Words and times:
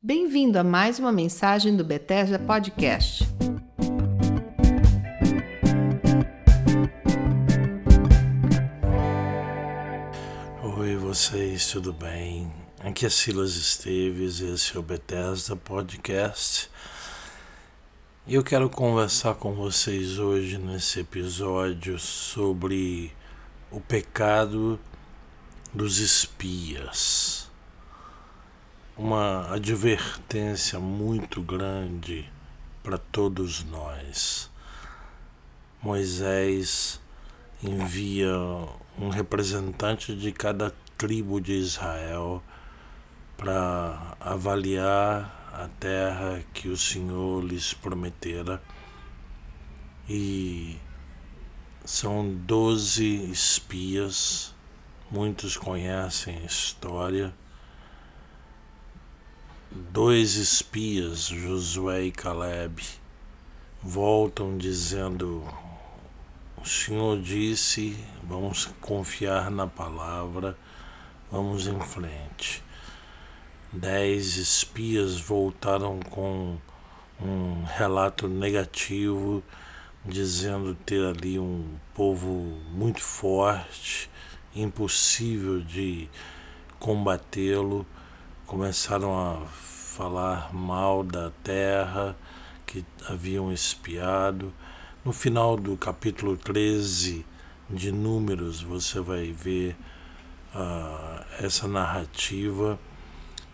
Bem-vindo 0.00 0.56
a 0.60 0.62
mais 0.62 1.00
uma 1.00 1.10
mensagem 1.10 1.76
do 1.76 1.82
Bethesda 1.82 2.38
Podcast. 2.38 3.26
Oi, 10.62 10.96
vocês, 10.98 11.66
tudo 11.72 11.92
bem? 11.92 12.48
Aqui 12.78 13.06
é 13.06 13.10
Silas 13.10 13.56
Esteves, 13.56 14.38
esse 14.38 14.76
é 14.76 14.78
o 14.78 14.84
Bethesda 14.84 15.56
Podcast. 15.56 16.70
E 18.24 18.36
eu 18.36 18.44
quero 18.44 18.70
conversar 18.70 19.34
com 19.34 19.52
vocês 19.52 20.20
hoje 20.20 20.58
nesse 20.58 21.00
episódio 21.00 21.98
sobre 21.98 23.12
o 23.68 23.80
pecado 23.80 24.78
dos 25.74 25.98
espias. 25.98 27.47
Uma 28.98 29.54
advertência 29.54 30.80
muito 30.80 31.40
grande 31.40 32.28
para 32.82 32.98
todos 32.98 33.62
nós. 33.62 34.50
Moisés 35.80 37.00
envia 37.62 38.34
um 38.98 39.08
representante 39.08 40.16
de 40.16 40.32
cada 40.32 40.74
tribo 40.96 41.40
de 41.40 41.52
Israel 41.52 42.42
para 43.36 44.16
avaliar 44.18 45.48
a 45.52 45.68
terra 45.78 46.42
que 46.52 46.68
o 46.68 46.76
Senhor 46.76 47.44
lhes 47.44 47.72
prometera. 47.72 48.60
E 50.08 50.76
são 51.84 52.34
doze 52.34 53.30
espias, 53.30 54.52
muitos 55.08 55.56
conhecem 55.56 56.38
a 56.38 56.46
história. 56.46 57.32
Dois 59.70 60.36
espias, 60.36 61.24
Josué 61.24 62.04
e 62.04 62.10
Caleb, 62.10 62.82
voltam 63.82 64.56
dizendo: 64.56 65.46
O 66.56 66.66
Senhor 66.66 67.20
disse, 67.20 67.94
vamos 68.22 68.64
confiar 68.80 69.50
na 69.50 69.66
palavra, 69.66 70.56
vamos 71.30 71.66
em 71.66 71.78
frente. 71.80 72.64
Dez 73.70 74.36
espias 74.36 75.20
voltaram 75.20 76.00
com 76.00 76.56
um 77.20 77.62
relato 77.64 78.26
negativo, 78.26 79.44
dizendo 80.02 80.74
ter 80.74 81.04
ali 81.04 81.38
um 81.38 81.74
povo 81.92 82.30
muito 82.70 83.02
forte, 83.02 84.08
impossível 84.56 85.60
de 85.60 86.08
combatê-lo. 86.78 87.86
Começaram 88.48 89.14
a 89.14 89.46
falar 89.46 90.54
mal 90.54 91.04
da 91.04 91.30
terra 91.44 92.16
que 92.64 92.82
haviam 93.06 93.52
espiado. 93.52 94.54
No 95.04 95.12
final 95.12 95.54
do 95.54 95.76
capítulo 95.76 96.34
13 96.34 97.26
de 97.68 97.92
Números, 97.92 98.62
você 98.62 99.00
vai 99.00 99.32
ver 99.32 99.76
uh, 100.54 101.44
essa 101.44 101.68
narrativa 101.68 102.80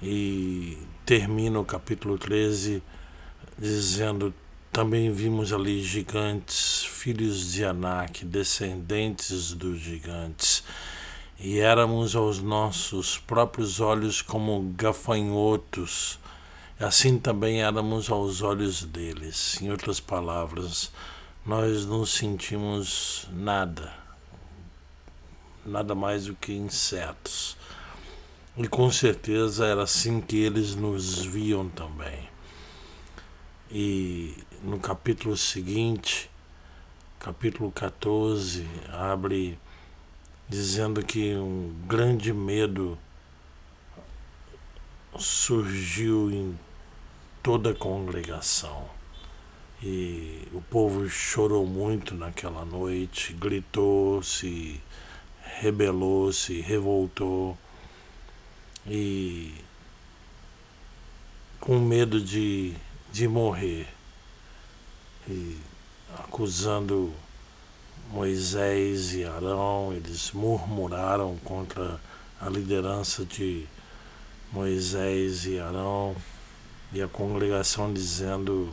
e 0.01 0.79
termina 1.05 1.59
o 1.59 1.65
capítulo 1.65 2.17
13 2.17 2.81
dizendo: 3.59 4.33
Também 4.71 5.11
vimos 5.11 5.53
ali 5.53 5.83
gigantes, 5.83 6.85
filhos 6.85 7.53
de 7.53 7.65
Anak, 7.65 8.25
descendentes 8.25 9.55
dos 9.55 9.81
gigantes, 9.81 10.63
e 11.39 11.59
éramos 11.59 12.15
aos 12.15 12.41
nossos 12.41 13.19
próprios 13.19 13.81
olhos 13.81 14.23
como 14.23 14.73
gafanhotos, 14.77 16.19
assim 16.79 17.19
também 17.19 17.63
éramos 17.63 18.11
aos 18.11 18.43
olhos 18.43 18.85
deles. 18.85 19.61
Em 19.61 19.71
outras 19.71 20.01
palavras, 20.01 20.91
nós 21.45 21.85
não 21.85 22.07
sentimos 22.07 23.29
nada, 23.33 23.93
nada 25.65 25.95
mais 25.95 26.27
do 26.27 26.35
que 26.35 26.53
insetos. 26.53 27.57
E 28.57 28.69
com 28.69 28.91
certeza 28.91 29.67
era 29.67 29.83
assim 29.83 30.21
que 30.21 30.37
eles 30.37 30.77
nos 30.77 31.25
viam 31.25 31.69
também. 31.69 32.29
E 33.71 34.37
no 34.63 34.79
capítulo 34.79 35.37
seguinte, 35.37 36.31
capítulo 37.19 37.73
14, 37.73 38.65
abre 38.93 39.59
dizendo 40.49 41.05
que 41.05 41.35
um 41.35 41.75
grande 41.87 42.33
medo 42.33 42.99
surgiu 45.19 46.31
em 46.31 46.59
toda 47.43 47.71
a 47.71 47.75
congregação. 47.75 48.89
E 49.83 50.49
o 50.53 50.61
povo 50.63 51.09
chorou 51.09 51.67
muito 51.67 52.15
naquela 52.15 52.65
noite, 52.65 53.33
gritou, 53.35 54.23
se 54.23 54.81
rebelou, 55.61 56.33
se 56.33 56.61
revoltou 56.61 57.57
e 58.87 59.55
com 61.61 61.79
medo 61.79 62.21
de, 62.21 62.75
de 63.13 63.27
morrer 63.27 63.87
e 65.29 65.57
acusando 66.19 67.13
Moisés 68.11 69.15
e 69.15 69.25
Arão, 69.25 69.93
eles 69.93 70.33
murmuraram 70.33 71.37
contra 71.45 72.01
a 72.41 72.49
liderança 72.49 73.25
de 73.25 73.67
Moisés 74.53 75.47
e 75.47 75.59
Arão 75.59 76.15
e 76.93 77.03
a 77.03 77.09
congregação 77.09 77.93
dizendo: 77.93 78.73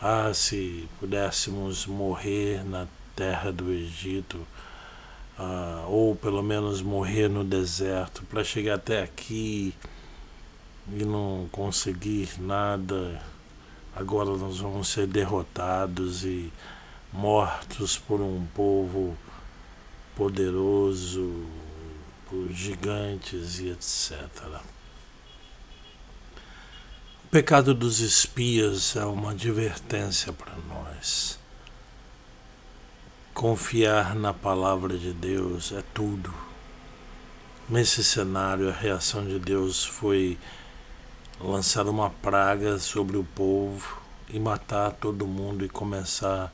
Ah, 0.00 0.32
se 0.34 0.88
pudéssemos 0.98 1.86
morrer 1.86 2.64
na 2.64 2.86
terra 3.16 3.50
do 3.50 3.70
Egito 3.70 4.46
uh, 5.40 5.88
ou 5.88 6.14
pelo 6.14 6.42
menos 6.42 6.82
morrer 6.82 7.28
no 7.28 7.42
deserto, 7.42 8.22
para 8.24 8.44
chegar 8.44 8.74
até 8.74 9.02
aqui 9.02 9.74
e 10.92 11.04
não 11.04 11.48
conseguir 11.50 12.28
nada, 12.38 13.20
agora 13.94 14.30
nós 14.36 14.58
vamos 14.58 14.88
ser 14.88 15.06
derrotados 15.06 16.24
e 16.24 16.52
mortos 17.12 17.98
por 17.98 18.20
um 18.20 18.46
povo 18.54 19.16
poderoso, 20.14 21.46
por 22.28 22.48
gigantes 22.52 23.58
e 23.58 23.70
etc. 23.70 24.28
O 27.24 27.28
pecado 27.30 27.74
dos 27.74 28.00
espias 28.00 28.96
é 28.96 29.04
uma 29.04 29.32
advertência 29.32 30.32
para 30.32 30.54
nós. 30.68 31.38
Confiar 33.34 34.14
na 34.14 34.34
palavra 34.34 34.98
de 34.98 35.12
Deus 35.12 35.72
é 35.72 35.82
tudo. 35.94 36.32
Nesse 37.68 38.02
cenário, 38.02 38.68
a 38.68 38.72
reação 38.72 39.24
de 39.24 39.38
Deus 39.38 39.84
foi 39.84 40.36
lançar 41.40 41.86
uma 41.86 42.10
praga 42.10 42.78
sobre 42.78 43.16
o 43.16 43.24
povo 43.24 44.00
e 44.28 44.38
matar 44.38 44.90
todo 44.92 45.26
mundo 45.26 45.64
e 45.64 45.68
começar 45.68 46.52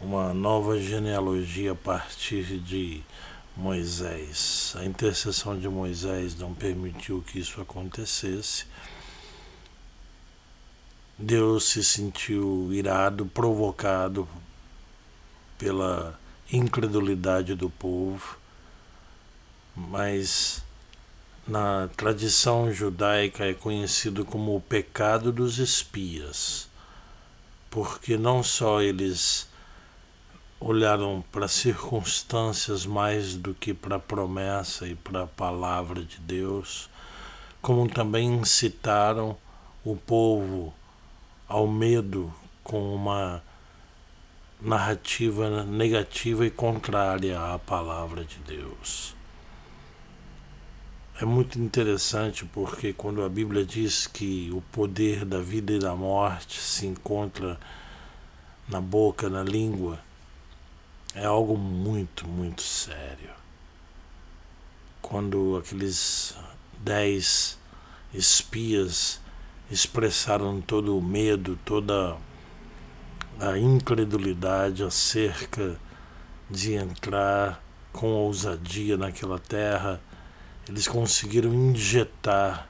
uma 0.00 0.34
nova 0.34 0.78
genealogia 0.78 1.72
a 1.72 1.74
partir 1.74 2.58
de 2.58 3.02
Moisés. 3.56 4.74
A 4.76 4.84
intercessão 4.84 5.58
de 5.58 5.68
Moisés 5.68 6.36
não 6.36 6.52
permitiu 6.52 7.24
que 7.26 7.38
isso 7.38 7.60
acontecesse. 7.60 8.66
Deus 11.18 11.64
se 11.64 11.82
sentiu 11.82 12.70
irado, 12.72 13.24
provocado 13.24 14.28
pela 15.56 16.18
incredulidade 16.52 17.54
do 17.54 17.70
povo, 17.70 18.36
mas 19.74 20.62
na 21.48 21.88
tradição 21.96 22.70
judaica 22.70 23.46
é 23.46 23.54
conhecido 23.54 24.26
como 24.26 24.54
o 24.54 24.60
pecado 24.60 25.32
dos 25.32 25.58
espias, 25.58 26.68
porque 27.70 28.18
não 28.18 28.42
só 28.42 28.82
eles 28.82 29.48
olharam 30.60 31.22
para 31.30 31.48
circunstâncias 31.48 32.86
mais 32.86 33.34
do 33.34 33.54
que 33.54 33.74
para 33.74 33.96
a 33.96 34.00
promessa 34.00 34.86
e 34.86 34.94
para 34.94 35.24
a 35.24 35.26
palavra 35.26 36.02
de 36.02 36.18
Deus, 36.18 36.88
como 37.60 37.88
também 37.88 38.34
incitaram 38.34 39.36
o 39.84 39.94
povo 39.94 40.72
ao 41.48 41.66
medo 41.68 42.32
com 42.64 42.94
uma 42.94 43.42
narrativa 44.60 45.62
negativa 45.64 46.46
e 46.46 46.50
contrária 46.50 47.38
à 47.38 47.58
palavra 47.58 48.24
de 48.24 48.38
Deus. 48.38 49.14
É 51.20 51.24
muito 51.24 51.58
interessante 51.58 52.44
porque 52.44 52.92
quando 52.92 53.22
a 53.22 53.28
Bíblia 53.28 53.64
diz 53.64 54.06
que 54.06 54.50
o 54.52 54.60
poder 54.72 55.24
da 55.24 55.40
vida 55.40 55.72
e 55.72 55.78
da 55.78 55.94
morte 55.94 56.60
se 56.60 56.86
encontra 56.86 57.58
na 58.68 58.80
boca, 58.80 59.30
na 59.30 59.42
língua, 59.42 59.98
é 61.16 61.24
algo 61.24 61.56
muito, 61.56 62.28
muito 62.28 62.60
sério. 62.60 63.30
Quando 65.00 65.56
aqueles 65.56 66.36
dez 66.78 67.58
espias 68.12 69.18
expressaram 69.70 70.60
todo 70.60 70.96
o 70.96 71.02
medo, 71.02 71.58
toda 71.64 72.18
a 73.40 73.58
incredulidade 73.58 74.82
acerca 74.82 75.80
de 76.50 76.74
entrar 76.74 77.62
com 77.94 78.08
ousadia 78.08 78.98
naquela 78.98 79.38
terra, 79.38 79.98
eles 80.68 80.86
conseguiram 80.86 81.52
injetar, 81.54 82.68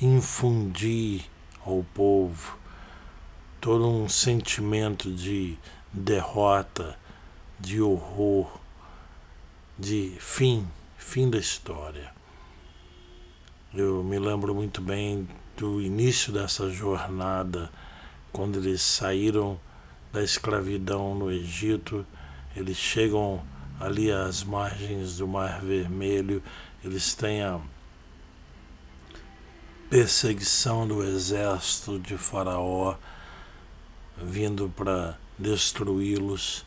infundir 0.00 1.24
ao 1.64 1.82
povo 1.94 2.58
todo 3.62 3.88
um 3.88 4.08
sentimento 4.10 5.10
de 5.10 5.56
derrota, 5.90 6.98
de 7.58 7.80
horror, 7.80 8.48
de 9.78 10.16
fim, 10.20 10.66
fim 10.96 11.28
da 11.28 11.38
história. 11.38 12.12
Eu 13.74 14.02
me 14.02 14.18
lembro 14.18 14.54
muito 14.54 14.80
bem 14.80 15.28
do 15.56 15.80
início 15.80 16.32
dessa 16.32 16.70
jornada, 16.70 17.70
quando 18.32 18.58
eles 18.58 18.80
saíram 18.80 19.58
da 20.12 20.22
escravidão 20.22 21.14
no 21.14 21.30
Egito, 21.30 22.06
eles 22.54 22.76
chegam 22.76 23.42
ali 23.80 24.10
às 24.10 24.42
margens 24.42 25.18
do 25.18 25.26
Mar 25.26 25.60
Vermelho, 25.60 26.42
eles 26.82 27.14
têm 27.14 27.42
a 27.42 27.60
perseguição 29.90 30.86
do 30.86 31.02
exército 31.02 31.98
de 31.98 32.16
Faraó 32.16 32.96
vindo 34.16 34.72
para 34.76 35.18
destruí-los. 35.38 36.64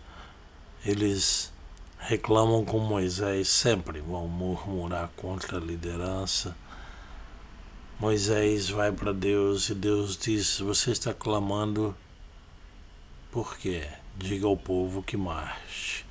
Eles 0.84 1.54
reclamam 2.00 2.66
com 2.66 2.80
Moisés, 2.80 3.48
sempre 3.48 4.02
vão 4.02 4.28
murmurar 4.28 5.10
contra 5.16 5.58
a 5.58 5.62
liderança. 5.62 6.56
Moisés 8.00 8.70
vai 8.70 8.92
para 8.92 9.14
Deus 9.14 9.70
e 9.70 9.76
Deus 9.76 10.18
diz: 10.18 10.60
Você 10.60 10.92
está 10.92 11.14
clamando 11.14 11.96
por 13.32 13.58
quê? 13.58 13.88
Diga 14.18 14.48
ao 14.48 14.58
povo 14.58 15.04
que 15.04 15.16
marche. 15.16 16.04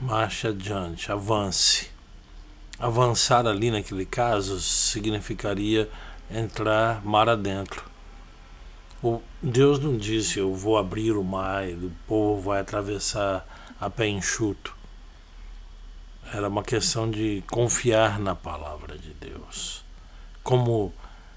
Marche 0.00 0.48
adiante, 0.48 1.10
avance. 1.10 1.90
Avançar 2.78 3.46
ali 3.46 3.70
naquele 3.70 4.06
caso 4.06 4.60
significaria 4.60 5.90
entrar 6.30 7.04
mar 7.04 7.28
adentro. 7.28 7.93
Deus 9.42 9.78
não 9.78 9.96
disse 9.96 10.38
eu 10.38 10.54
vou 10.54 10.78
abrir 10.78 11.12
o 11.12 11.24
mar 11.24 11.68
e 11.68 11.74
o 11.74 11.92
povo 12.06 12.42
vai 12.42 12.60
atravessar 12.60 13.74
a 13.80 13.90
pé 13.90 14.08
enxuto. 14.08 14.74
Era 16.32 16.48
uma 16.48 16.62
questão 16.62 17.10
de 17.10 17.42
confiar 17.50 18.18
na 18.18 18.34
palavra 18.34 18.96
de 18.96 19.12
Deus. 19.14 19.84
Como 20.42 20.92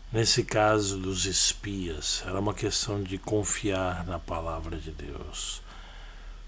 Nesse 0.10 0.46
caso 0.46 0.98
dos 0.98 1.25
espias, 1.25 2.24
era 2.25 2.40
uma 2.40 2.54
questão 2.54 3.04
de 3.04 3.18
confiar 3.18 4.06
na 4.06 4.18
palavra 4.18 4.78
de 4.78 4.90
Deus. 4.90 5.62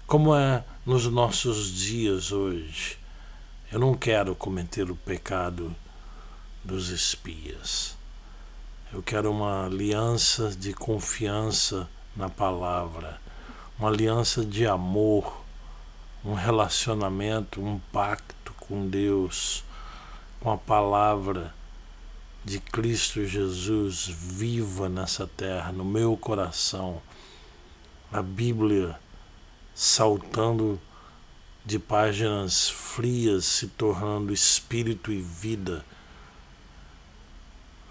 Como 0.06 0.34
é 0.34 0.64
nos 0.86 1.06
nossos 1.06 1.70
dias 1.70 2.32
hoje, 2.32 2.96
eu 3.70 3.78
não 3.78 3.94
quero 3.94 4.34
cometer 4.34 4.90
o 4.90 4.96
pecado 4.96 5.76
dos 6.64 6.88
espias. 6.88 7.98
Eu 8.92 9.04
quero 9.04 9.30
uma 9.30 9.66
aliança 9.66 10.50
de 10.50 10.74
confiança 10.74 11.88
na 12.16 12.28
palavra, 12.28 13.20
uma 13.78 13.88
aliança 13.88 14.44
de 14.44 14.66
amor, 14.66 15.44
um 16.24 16.34
relacionamento, 16.34 17.60
um 17.60 17.78
pacto 17.92 18.52
com 18.58 18.88
Deus, 18.88 19.62
com 20.40 20.50
a 20.50 20.58
palavra 20.58 21.54
de 22.44 22.58
Cristo 22.58 23.24
Jesus 23.24 24.08
viva 24.08 24.88
nessa 24.88 25.24
terra, 25.24 25.70
no 25.70 25.84
meu 25.84 26.16
coração. 26.16 27.00
A 28.12 28.20
Bíblia 28.20 28.98
saltando 29.72 30.80
de 31.64 31.78
páginas 31.78 32.68
frias, 32.68 33.44
se 33.44 33.68
tornando 33.68 34.32
espírito 34.32 35.12
e 35.12 35.22
vida, 35.22 35.84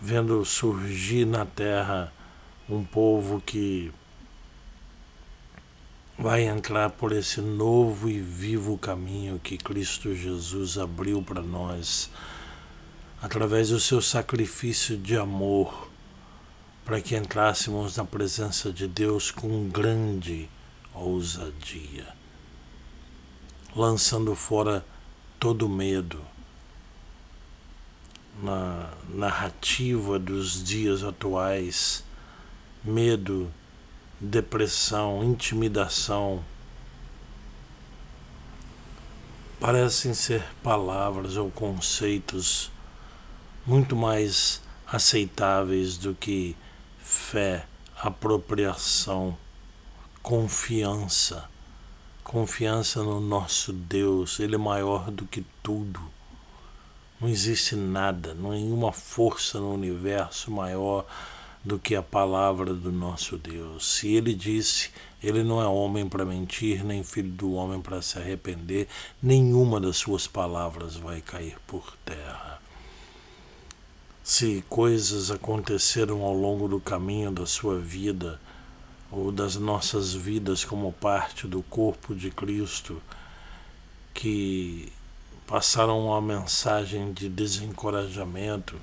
vendo 0.02 0.44
surgir 0.46 1.26
na 1.26 1.46
terra 1.46 2.14
um 2.70 2.84
povo 2.84 3.42
que 3.42 3.92
vai 6.18 6.44
entrar 6.44 6.90
por 6.90 7.12
esse 7.12 7.42
novo 7.42 8.10
e 8.10 8.20
vivo 8.20 8.78
caminho 8.78 9.40
que 9.40 9.58
Cristo 9.58 10.14
Jesus 10.14 10.78
abriu 10.78 11.22
para 11.22 11.42
nós 11.42 12.10
através 13.22 13.70
do 13.70 13.80
seu 13.80 14.02
sacrifício 14.02 14.98
de 14.98 15.18
amor, 15.18 15.90
para 16.86 17.02
que 17.02 17.16
entrássemos 17.16 17.98
na 17.98 18.06
presença 18.06 18.72
de 18.72 18.88
Deus 18.88 19.30
com 19.30 19.68
grande 19.70 20.50
ousadia, 20.94 22.08
lançando 23.76 24.36
fora 24.36 24.86
todo 25.40 25.68
medo. 25.68 26.22
Na 28.42 28.94
narrativa 29.10 30.18
dos 30.18 30.64
dias 30.64 31.04
atuais, 31.04 32.06
medo, 32.82 33.52
depressão, 34.18 35.22
intimidação, 35.24 36.42
parecem 39.60 40.14
ser 40.14 40.46
palavras 40.64 41.36
ou 41.36 41.52
conceitos 41.52 42.72
muito 43.66 43.94
mais 43.94 44.62
aceitáveis 44.88 45.98
do 45.98 46.16
que 46.16 46.56
fé, 47.00 47.66
apropriação, 48.02 49.38
confiança. 50.24 51.50
Confiança 52.24 53.04
no 53.04 53.20
nosso 53.20 53.74
Deus, 53.74 54.40
Ele 54.40 54.56
é 54.56 54.58
maior 54.58 55.12
do 55.12 55.26
que 55.26 55.46
tudo. 55.62 56.00
Não 57.20 57.28
existe 57.28 57.76
nada, 57.76 58.34
nenhuma 58.34 58.92
força 58.92 59.60
no 59.60 59.74
universo 59.74 60.50
maior 60.50 61.06
do 61.64 61.78
que 61.78 61.96
a 61.96 62.02
palavra 62.02 62.74
do 62.74 62.92
nosso 62.92 63.38
Deus. 63.38 63.86
Se 63.86 64.14
Ele 64.14 64.34
disse, 64.34 64.92
Ele 65.22 65.44
não 65.44 65.62
é 65.62 65.68
homem 65.68 66.08
para 66.08 66.24
mentir, 66.24 66.84
nem 66.84 67.04
filho 67.04 67.32
do 67.32 67.54
homem 67.54 67.82
para 67.82 68.02
se 68.02 68.18
arrepender, 68.18 68.88
nenhuma 69.22 69.80
das 69.80 69.98
suas 69.98 70.28
palavras 70.28 70.96
vai 70.96 71.20
cair 71.22 71.58
por 71.68 71.96
terra 72.06 72.60
se 74.30 74.64
coisas 74.70 75.32
aconteceram 75.32 76.22
ao 76.22 76.36
longo 76.36 76.68
do 76.68 76.80
caminho 76.80 77.32
da 77.32 77.48
sua 77.48 77.80
vida 77.80 78.40
ou 79.10 79.32
das 79.32 79.56
nossas 79.56 80.14
vidas 80.14 80.64
como 80.64 80.94
parte 80.94 81.48
do 81.48 81.64
corpo 81.64 82.14
de 82.14 82.30
Cristo 82.30 83.02
que 84.14 84.94
passaram 85.50 86.06
uma 86.06 86.22
mensagem 86.22 87.12
de 87.12 87.28
desencorajamento, 87.28 88.80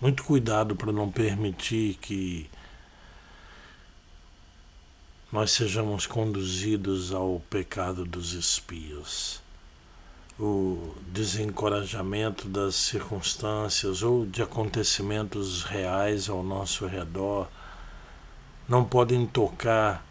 muito 0.00 0.22
cuidado 0.22 0.76
para 0.76 0.92
não 0.92 1.10
permitir 1.10 1.94
que 1.94 2.48
nós 5.32 5.50
sejamos 5.50 6.06
conduzidos 6.06 7.12
ao 7.12 7.40
pecado 7.50 8.04
dos 8.04 8.32
espias 8.32 9.44
o 10.38 10.94
desencorajamento 11.08 12.46
das 12.46 12.74
circunstâncias 12.74 14.02
ou 14.02 14.26
de 14.26 14.42
acontecimentos 14.42 15.62
reais 15.62 16.28
ao 16.28 16.42
nosso 16.42 16.86
redor 16.86 17.48
não 18.68 18.84
podem 18.84 19.26
tocar 19.26 20.04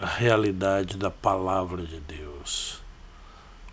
a 0.00 0.06
realidade 0.06 0.96
da 0.96 1.10
palavra 1.10 1.84
de 1.84 2.00
Deus. 2.00 2.79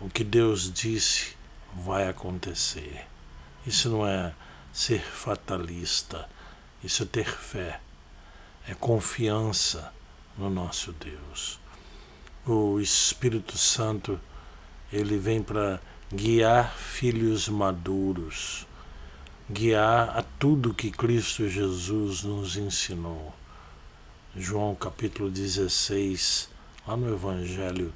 O 0.00 0.08
que 0.08 0.22
Deus 0.22 0.72
disse 0.72 1.36
vai 1.74 2.08
acontecer. 2.08 3.04
Isso 3.66 3.90
não 3.90 4.06
é 4.06 4.32
ser 4.72 5.00
fatalista, 5.00 6.28
isso 6.84 7.02
é 7.02 7.06
ter 7.06 7.28
fé, 7.28 7.80
é 8.68 8.74
confiança 8.74 9.92
no 10.36 10.48
nosso 10.48 10.92
Deus. 10.92 11.58
O 12.46 12.78
Espírito 12.80 13.58
Santo 13.58 14.20
ele 14.92 15.18
vem 15.18 15.42
para 15.42 15.80
guiar 16.14 16.72
filhos 16.74 17.48
maduros, 17.48 18.66
guiar 19.50 20.16
a 20.16 20.22
tudo 20.38 20.72
que 20.72 20.90
Cristo 20.90 21.48
Jesus 21.48 22.22
nos 22.22 22.56
ensinou. 22.56 23.34
João 24.36 24.74
capítulo 24.76 25.28
16, 25.28 26.48
lá 26.86 26.96
no 26.96 27.12
Evangelho 27.12 27.92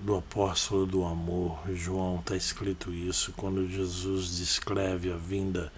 do 0.00 0.16
Apóstolo 0.16 0.86
do 0.86 1.04
Amor, 1.04 1.58
João 1.74 2.20
está 2.20 2.36
escrito 2.36 2.92
isso 2.92 3.32
quando 3.36 3.68
Jesus 3.68 4.36
descreve 4.36 5.12
a 5.12 5.16
vinda 5.16 5.72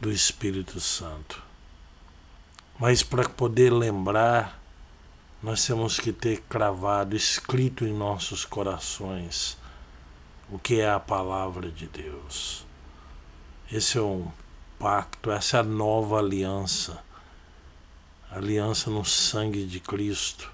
do 0.00 0.10
Espírito 0.10 0.80
Santo. 0.80 1.42
Mas 2.78 3.02
para 3.02 3.28
poder 3.28 3.72
lembrar 3.72 4.62
nós 5.42 5.66
temos 5.66 5.98
que 5.98 6.12
ter 6.12 6.40
cravado, 6.42 7.16
escrito 7.16 7.84
em 7.84 7.92
nossos 7.92 8.44
corações, 8.44 9.58
o 10.48 10.56
que 10.56 10.80
é 10.80 10.88
a 10.88 11.00
palavra 11.00 11.68
de 11.68 11.88
Deus. 11.88 12.64
Esse 13.70 13.98
é 13.98 14.00
um 14.00 14.30
pacto, 14.78 15.32
essa 15.32 15.56
é 15.56 15.60
a 15.60 15.64
nova 15.64 16.18
aliança. 16.18 17.02
Aliança 18.30 18.88
no 18.88 19.04
sangue 19.04 19.66
de 19.66 19.80
Cristo. 19.80 20.48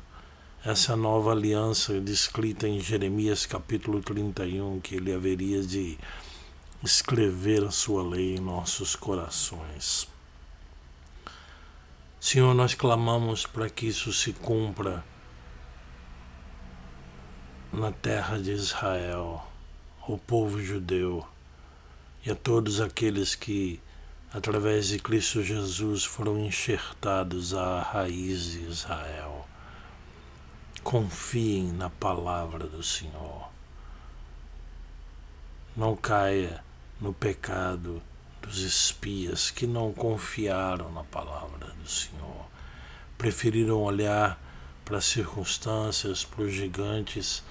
Essa 0.65 0.97
nova 0.97 1.31
aliança 1.31 2.01
descrita 2.01 2.67
em 2.67 2.81
Jeremias 2.81 3.47
capítulo 3.47 4.03
31, 4.03 4.81
que 4.81 4.97
ele 4.97 5.13
haveria 5.13 5.63
de 5.63 5.97
escrever 6.83 7.63
a 7.63 7.71
sua 7.71 8.03
lei 8.03 8.35
em 8.35 8.41
nossos 8.41 8.97
corações. 8.97 10.09
Senhor, 12.19 12.53
nós 12.55 12.75
clamamos 12.75 13.47
para 13.47 13.71
que 13.71 13.87
isso 13.87 14.13
se 14.13 14.33
cumpra 14.33 15.05
na 17.73 17.93
terra 17.93 18.37
de 18.37 18.51
Israel, 18.51 19.47
o 20.09 20.19
povo 20.19 20.61
judeu 20.61 21.25
e 22.27 22.33
a 22.33 22.35
todos 22.35 22.81
aqueles 22.81 23.37
que, 23.37 23.81
através 24.33 24.89
de 24.89 24.99
Cristo 24.99 25.41
Jesus, 25.41 26.05
foram 26.05 26.37
enxertados 26.41 27.55
à 27.55 27.81
raiz 27.81 28.51
de 28.51 28.65
Israel. 28.65 29.47
Confiem 30.83 31.73
na 31.73 31.91
palavra 31.91 32.67
do 32.67 32.83
Senhor. 32.83 33.49
Não 35.77 35.95
caia 35.95 36.65
no 37.01 37.13
pecado 37.13 38.03
dos 38.41 38.59
espias 38.59 39.51
que 39.51 39.67
não 39.67 39.93
confiaram 39.93 40.91
na 40.93 41.05
palavra 41.05 41.67
do 41.83 41.89
Senhor. 41.89 42.47
Preferiram 43.19 43.83
olhar 43.83 44.41
para 44.85 44.99
as 44.99 45.05
circunstâncias, 45.05 46.25
para 46.25 46.43
os 46.43 46.53
gigantes, 46.53 47.43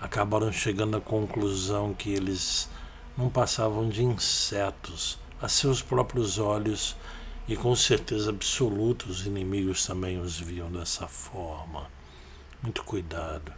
acabaram 0.00 0.50
chegando 0.50 0.96
à 0.96 1.00
conclusão 1.00 1.92
que 1.92 2.10
eles 2.10 2.68
não 3.18 3.28
passavam 3.28 3.88
de 3.88 4.02
insetos 4.02 5.18
a 5.40 5.48
seus 5.48 5.82
próprios 5.82 6.38
olhos 6.38 6.96
e 7.46 7.56
com 7.56 7.76
certeza 7.76 8.30
absoluta 8.30 9.06
os 9.06 9.26
inimigos 9.26 9.84
também 9.84 10.18
os 10.18 10.38
viam 10.38 10.70
dessa 10.70 11.06
forma. 11.06 11.86
Muito 12.62 12.82
cuidado. 12.84 13.52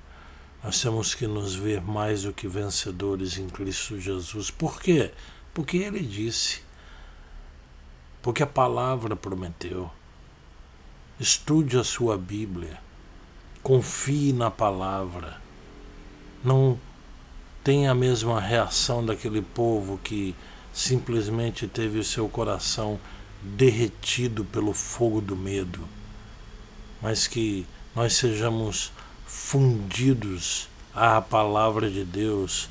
Nós 0.62 0.80
temos 0.80 1.14
que 1.14 1.26
nos 1.26 1.54
ver 1.54 1.80
mais 1.80 2.22
do 2.22 2.32
que 2.32 2.48
vencedores 2.48 3.38
em 3.38 3.48
Cristo 3.48 3.98
Jesus. 3.98 4.50
Por 4.50 4.80
quê? 4.80 5.12
Porque 5.54 5.76
ele 5.78 6.00
disse. 6.00 6.62
Porque 8.20 8.42
a 8.42 8.46
palavra 8.46 9.14
prometeu. 9.14 9.90
Estude 11.18 11.78
a 11.78 11.84
sua 11.84 12.18
Bíblia. 12.18 12.80
Confie 13.62 14.32
na 14.32 14.50
palavra. 14.50 15.40
Não 16.44 16.78
tem 17.62 17.88
a 17.88 17.94
mesma 17.94 18.40
reação 18.40 19.04
daquele 19.04 19.42
povo 19.42 19.98
que 20.02 20.34
simplesmente 20.72 21.66
teve 21.66 21.98
o 21.98 22.04
seu 22.04 22.28
coração 22.28 22.98
derretido 23.42 24.44
pelo 24.44 24.72
fogo 24.72 25.20
do 25.20 25.36
medo, 25.36 25.80
mas 27.00 27.26
que 27.26 27.66
nós 27.98 28.12
sejamos 28.12 28.92
fundidos 29.26 30.68
à 30.94 31.20
palavra 31.20 31.90
de 31.90 32.04
Deus 32.04 32.70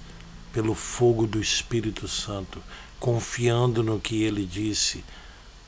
pelo 0.54 0.74
fogo 0.74 1.28
do 1.28 1.42
Espírito 1.42 2.08
Santo, 2.08 2.64
confiando 2.98 3.84
no 3.84 4.00
que 4.00 4.24
ele 4.24 4.46
disse, 4.46 5.04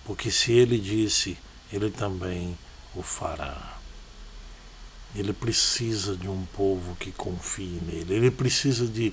porque 0.06 0.32
se 0.32 0.54
ele 0.54 0.80
disse, 0.80 1.38
ele 1.74 1.90
também 1.90 2.58
o 2.96 3.04
fará. 3.04 3.78
Ele 5.14 5.34
precisa 5.34 6.16
de 6.16 6.30
um 6.30 6.46
povo 6.54 6.96
que 6.96 7.12
confie 7.12 7.82
nele. 7.86 8.14
Ele 8.14 8.32
precisa 8.32 8.88
de 8.88 9.12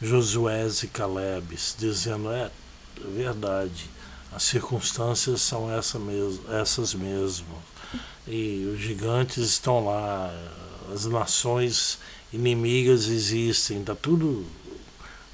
Josué 0.00 0.68
e 0.82 0.86
Calebes 0.86 1.76
dizendo: 1.78 2.32
é, 2.32 2.50
é 2.96 3.10
verdade, 3.14 3.90
as 4.34 4.42
circunstâncias 4.44 5.42
são 5.42 5.70
essa 5.70 5.98
mesmo, 5.98 6.52
essas 6.52 6.94
mesmo. 6.94 7.62
E 8.26 8.70
os 8.72 8.80
gigantes 8.80 9.38
estão 9.38 9.84
lá, 9.84 10.32
as 10.92 11.04
nações 11.04 11.98
inimigas 12.32 13.06
existem, 13.08 13.80
está 13.80 13.94
tudo 13.94 14.46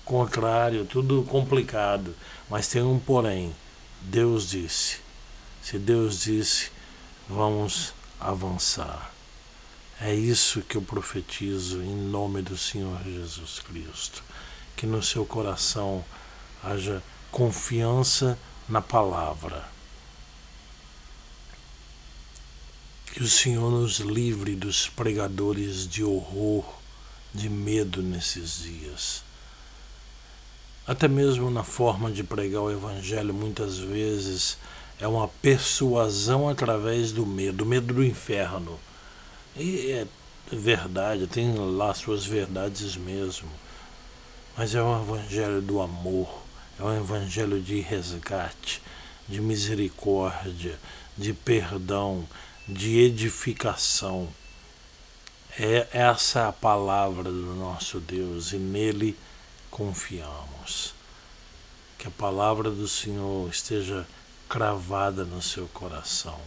contrário, 0.05 0.85
tudo 0.85 1.23
complicado. 1.25 2.15
Mas 2.49 2.69
tem 2.69 2.83
um 2.83 2.99
porém. 2.99 3.55
Deus 4.01 4.49
disse. 4.49 5.01
Se 5.63 5.79
Deus 5.79 6.21
disse, 6.21 6.71
vamos 7.29 7.93
avançar. 8.19 9.13
É 10.01 10.15
isso 10.15 10.63
que 10.63 10.77
eu 10.77 10.83
profetizo 10.83 11.83
em 11.83 11.95
nome 11.95 12.41
do 12.41 12.57
Senhor 12.57 12.99
Jesus 13.05 13.61
Cristo. 13.61 14.23
Que 14.77 14.87
no 14.87 15.03
seu 15.03 15.27
coração 15.27 16.05
haja 16.63 17.03
confiança 17.31 18.39
na 18.69 18.81
palavra. 18.81 19.65
Que 23.13 23.23
o 23.23 23.29
Senhor 23.29 23.71
nos 23.71 23.99
livre 23.99 24.55
dos 24.55 24.89
pregadores 24.89 25.89
de 25.89 26.05
horror, 26.05 26.65
de 27.35 27.49
medo 27.49 28.03
nesses 28.03 28.63
dias. 28.63 29.23
Até 30.87 31.09
mesmo 31.09 31.51
na 31.51 31.65
forma 31.65 32.11
de 32.11 32.23
pregar 32.23 32.63
o 32.63 32.71
Evangelho, 32.71 33.35
muitas 33.35 33.79
vezes 33.79 34.59
é 35.01 35.07
uma 35.07 35.29
persuasão 35.29 36.49
através 36.49 37.13
do 37.13 37.27
medo, 37.27 37.65
o 37.65 37.67
medo 37.67 37.95
do 37.95 38.05
inferno 38.05 38.79
e 39.59 39.91
é 39.91 40.07
verdade, 40.53 41.27
tem 41.27 41.53
lá 41.53 41.93
suas 41.93 42.25
verdades 42.25 42.97
mesmo. 42.97 43.49
Mas 44.57 44.73
é 44.73 44.81
um 44.81 45.03
evangelho 45.03 45.61
do 45.61 45.81
amor, 45.81 46.29
é 46.79 46.83
um 46.83 46.97
evangelho 46.97 47.61
de 47.61 47.81
resgate, 47.81 48.81
de 49.29 49.41
misericórdia, 49.41 50.79
de 51.17 51.33
perdão, 51.33 52.27
de 52.69 52.99
edificação. 52.99 54.29
É 55.59 55.89
essa 55.93 56.49
a 56.49 56.53
palavra 56.53 57.25
do 57.25 57.55
nosso 57.57 57.99
Deus 57.99 58.53
e 58.53 58.57
nele 58.57 59.17
confiamos. 59.71 60.95
Que 61.99 62.07
a 62.07 62.13
palavra 62.13 62.71
do 62.71 62.87
Senhor 62.87 63.51
esteja 63.51 64.07
cravada 64.49 65.25
no 65.25 65.43
seu 65.43 65.67
coração. 65.69 66.39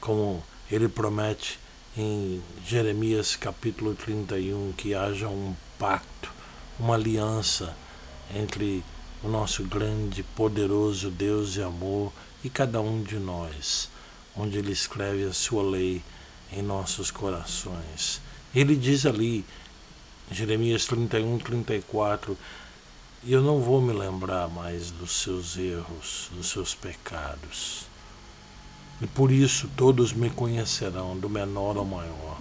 Como 0.00 0.42
ele 0.68 0.88
promete 0.88 1.60
em 1.96 2.42
Jeremias 2.66 3.36
capítulo 3.36 3.94
31 3.94 4.72
que 4.76 4.92
haja 4.92 5.28
um 5.28 5.54
pacto, 5.78 6.32
uma 6.78 6.94
aliança 6.94 7.76
entre 8.34 8.84
o 9.26 9.28
nosso 9.28 9.64
grande, 9.64 10.22
poderoso 10.22 11.10
Deus 11.10 11.52
de 11.52 11.60
amor 11.60 12.12
e 12.44 12.48
cada 12.48 12.80
um 12.80 13.02
de 13.02 13.16
nós, 13.16 13.90
onde 14.36 14.56
Ele 14.56 14.70
escreve 14.70 15.24
a 15.24 15.32
sua 15.32 15.64
lei 15.64 16.00
em 16.52 16.62
nossos 16.62 17.10
corações. 17.10 18.20
Ele 18.54 18.76
diz 18.76 19.04
ali, 19.04 19.44
Jeremias 20.30 20.86
31, 20.86 21.40
34, 21.40 22.38
e 23.24 23.32
eu 23.32 23.42
não 23.42 23.60
vou 23.60 23.82
me 23.82 23.92
lembrar 23.92 24.48
mais 24.48 24.92
dos 24.92 25.10
seus 25.10 25.56
erros, 25.56 26.30
dos 26.32 26.46
seus 26.46 26.76
pecados. 26.76 27.84
E 29.02 29.08
por 29.08 29.32
isso 29.32 29.68
todos 29.76 30.12
me 30.12 30.30
conhecerão, 30.30 31.18
do 31.18 31.28
menor 31.28 31.76
ao 31.76 31.84
maior. 31.84 32.38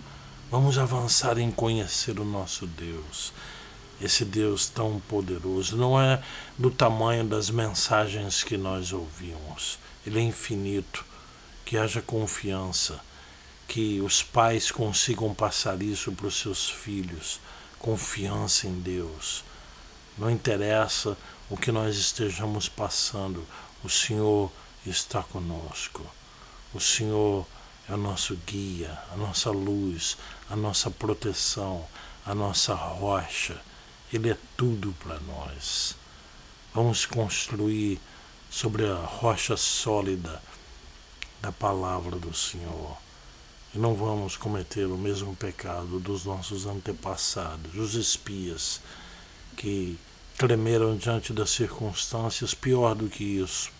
Vamos 0.51 0.77
avançar 0.77 1.39
em 1.39 1.49
conhecer 1.49 2.19
o 2.19 2.23
nosso 2.23 2.67
Deus. 2.67 3.33
Esse 4.01 4.25
Deus 4.25 4.67
tão 4.67 4.99
poderoso 5.07 5.77
não 5.77 5.99
é 5.99 6.21
do 6.57 6.69
tamanho 6.69 7.23
das 7.25 7.49
mensagens 7.49 8.43
que 8.43 8.57
nós 8.57 8.91
ouvimos. 8.91 9.79
Ele 10.05 10.19
é 10.19 10.23
infinito. 10.23 11.05
Que 11.65 11.79
haja 11.79 11.99
confiança, 11.99 12.99
que 13.67 13.99
os 13.99 14.21
pais 14.21 14.69
consigam 14.69 15.33
passar 15.33 15.81
isso 15.81 16.11
para 16.11 16.27
os 16.27 16.35
seus 16.35 16.69
filhos. 16.69 17.39
Confiança 17.79 18.67
em 18.67 18.79
Deus. 18.81 19.43
Não 20.15 20.29
interessa 20.29 21.17
o 21.49 21.57
que 21.57 21.71
nós 21.71 21.97
estejamos 21.97 22.69
passando, 22.69 23.45
o 23.83 23.89
Senhor 23.89 24.51
está 24.85 25.23
conosco. 25.23 26.05
O 26.73 26.79
Senhor 26.79 27.45
é 27.89 27.93
o 27.93 27.97
nosso 27.97 28.35
guia, 28.45 28.97
a 29.11 29.17
nossa 29.17 29.49
luz, 29.49 30.17
a 30.49 30.55
nossa 30.55 30.89
proteção, 30.89 31.85
a 32.25 32.33
nossa 32.33 32.73
rocha. 32.73 33.59
Ele 34.13 34.29
é 34.29 34.37
tudo 34.55 34.93
para 34.99 35.19
nós. 35.21 35.95
Vamos 36.73 37.05
construir 37.05 37.99
sobre 38.49 38.85
a 38.85 38.95
rocha 38.95 39.57
sólida 39.57 40.41
da 41.41 41.51
palavra 41.51 42.17
do 42.17 42.33
Senhor. 42.33 42.97
E 43.73 43.77
não 43.77 43.95
vamos 43.95 44.37
cometer 44.37 44.85
o 44.85 44.97
mesmo 44.97 45.35
pecado 45.35 45.99
dos 45.99 46.23
nossos 46.23 46.65
antepassados, 46.65 47.75
os 47.75 47.95
espias, 47.95 48.79
que 49.57 49.99
tremeram 50.37 50.95
diante 50.95 51.33
das 51.33 51.49
circunstâncias, 51.49 52.53
pior 52.53 52.95
do 52.95 53.09
que 53.09 53.23
isso, 53.23 53.71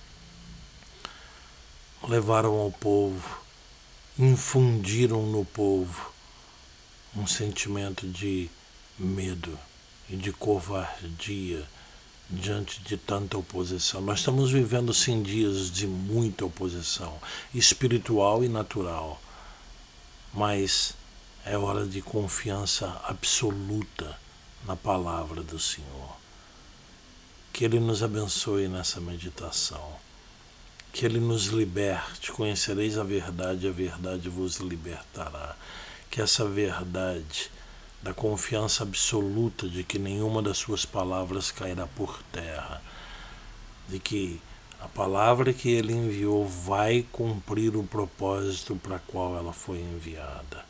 levaram 2.03 2.55
ao 2.55 2.72
povo, 2.72 3.41
infundiram 4.17 5.25
no 5.25 5.46
povo 5.46 6.12
um 7.15 7.25
sentimento 7.25 8.08
de 8.08 8.50
medo 8.98 9.58
e 10.09 10.15
de 10.15 10.31
covardia 10.31 11.65
diante 12.29 12.81
de 12.81 12.97
tanta 12.97 13.38
oposição. 13.38 14.01
Nós 14.01 14.19
estamos 14.19 14.51
vivendo 14.51 14.93
sim 14.93 15.21
dias 15.21 15.71
de 15.71 15.88
muita 15.88 16.45
oposição, 16.45 17.19
espiritual 17.53 18.43
e 18.43 18.50
natural, 18.50 19.21
mas 20.33 20.95
é 21.45 21.57
hora 21.57 21.85
de 21.85 22.01
confiança 22.01 23.00
absoluta 23.03 24.17
na 24.65 24.75
palavra 24.75 25.43
do 25.43 25.59
Senhor. 25.59 26.17
Que 27.53 27.63
Ele 27.63 27.79
nos 27.79 28.03
abençoe 28.03 28.67
nessa 28.67 29.00
meditação. 29.00 29.95
Que 30.91 31.05
Ele 31.05 31.19
nos 31.19 31.45
liberte. 31.45 32.31
Conhecereis 32.31 32.97
a 32.97 33.03
verdade, 33.03 33.67
a 33.67 33.71
verdade 33.71 34.27
vos 34.27 34.57
libertará. 34.57 35.55
Que 36.09 36.21
essa 36.21 36.45
verdade 36.45 37.51
da 38.05 38.13
confiança 38.13 38.83
absoluta 38.83 39.67
de 39.67 39.83
que 39.83 39.97
nenhuma 39.97 40.39
das 40.39 40.59
suas 40.59 40.85
palavras 40.85 41.50
cairá 41.50 41.88
por 41.88 42.21
terra, 42.31 42.79
de 43.89 43.97
que 43.97 44.39
a 44.79 44.88
palavra 44.88 45.51
que 45.51 45.71
ele 45.71 45.91
enviou 45.91 46.47
vai 46.47 47.03
cumprir 47.12 47.75
o 47.75 47.83
propósito 47.83 48.75
para 48.75 49.00
qual 49.00 49.35
ela 49.35 49.51
foi 49.51 49.79
enviada. 49.79 50.63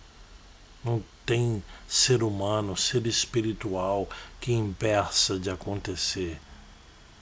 Não 0.81 1.03
tem 1.25 1.61
ser 1.85 2.23
humano, 2.23 2.77
ser 2.77 3.05
espiritual 3.05 4.07
que 4.39 4.53
impeça 4.53 5.37
de 5.37 5.49
acontecer. 5.49 6.39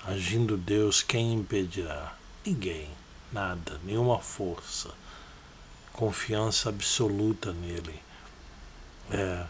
Agindo 0.05 0.55
Deus, 0.55 1.01
quem 1.01 1.33
impedirá? 1.33 2.15
Ninguém, 2.45 2.87
nada, 3.31 3.81
nenhuma 3.83 4.19
força. 4.19 4.91
Confiança 5.91 6.69
absoluta 6.69 7.51
nele. 7.51 7.99
É, 9.09 9.47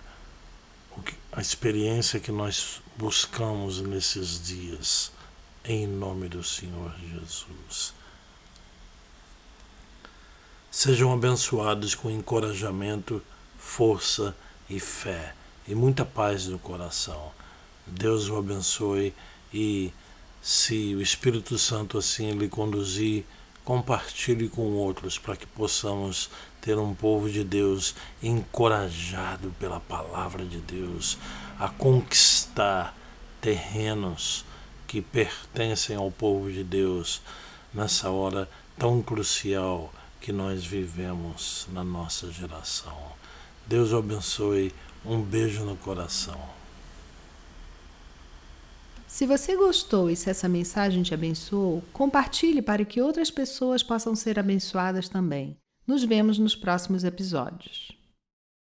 experiência 1.43 2.21
que 2.21 2.31
nós 2.31 2.81
buscamos 2.95 3.81
nesses 3.81 4.41
dias, 4.41 5.11
em 5.65 5.85
nome 5.85 6.29
do 6.29 6.41
Senhor 6.41 6.95
Jesus. 7.01 7.93
Sejam 10.71 11.11
abençoados 11.11 11.95
com 11.95 12.09
encorajamento, 12.09 13.21
força 13.57 14.33
e 14.69 14.79
fé 14.79 15.35
e 15.67 15.75
muita 15.75 16.05
paz 16.05 16.47
no 16.47 16.57
coração. 16.57 17.31
Deus 17.85 18.29
o 18.29 18.37
abençoe 18.37 19.13
e, 19.53 19.91
se 20.41 20.95
o 20.95 21.01
Espírito 21.01 21.59
Santo 21.59 21.97
assim 21.97 22.31
lhe 22.31 22.47
conduzir, 22.47 23.25
compartilhe 23.63 24.49
com 24.49 24.73
outros 24.73 25.17
para 25.17 25.35
que 25.35 25.47
possamos 25.47 26.29
ter 26.61 26.77
um 26.77 26.93
povo 26.93 27.29
de 27.29 27.43
Deus 27.43 27.95
encorajado 28.21 29.53
pela 29.59 29.79
palavra 29.79 30.45
de 30.45 30.59
Deus 30.59 31.17
a 31.59 31.69
conquistar 31.69 32.95
terrenos 33.41 34.45
que 34.87 35.01
pertencem 35.01 35.95
ao 35.95 36.11
povo 36.11 36.51
de 36.51 36.63
Deus 36.63 37.21
nessa 37.73 38.09
hora 38.09 38.49
tão 38.77 39.01
crucial 39.01 39.93
que 40.21 40.31
nós 40.31 40.63
vivemos 40.65 41.67
na 41.71 41.83
nossa 41.83 42.31
geração. 42.31 42.97
Deus 43.67 43.91
o 43.91 43.97
abençoe. 43.97 44.73
Um 45.05 45.21
beijo 45.21 45.65
no 45.65 45.75
coração. 45.75 46.39
Se 49.13 49.27
você 49.27 49.55
gostou 49.55 50.09
e 50.09 50.15
se 50.15 50.31
essa 50.31 50.49
mensagem 50.49 51.03
te 51.03 51.13
abençoou, 51.13 51.83
compartilhe 51.93 52.63
para 52.63 52.83
que 52.83 52.99
outras 52.99 53.29
pessoas 53.29 53.83
possam 53.83 54.15
ser 54.15 54.39
abençoadas 54.39 55.07
também. 55.07 55.55
Nos 55.85 56.03
vemos 56.03 56.39
nos 56.39 56.55
próximos 56.55 57.03
episódios. 57.03 57.91